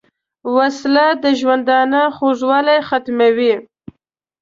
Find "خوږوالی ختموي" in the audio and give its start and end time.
2.15-3.55